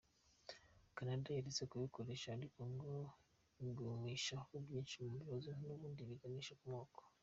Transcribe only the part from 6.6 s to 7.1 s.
ku moko.